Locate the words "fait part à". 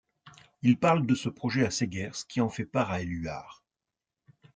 2.49-3.01